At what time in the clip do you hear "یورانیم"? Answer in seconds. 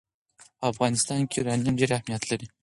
1.39-1.73